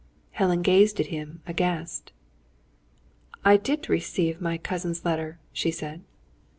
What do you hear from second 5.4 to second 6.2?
she said.